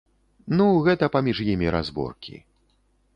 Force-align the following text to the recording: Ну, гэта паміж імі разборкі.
Ну, 0.57 0.65
гэта 0.87 1.09
паміж 1.15 1.43
імі 1.53 1.67
разборкі. 1.75 2.35